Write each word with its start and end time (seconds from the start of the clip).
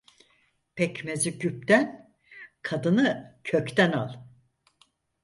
Pekmezi 0.75 1.39
küpten, 1.39 2.15
kadını 2.61 3.39
kökten 3.43 3.91
al. 3.91 4.13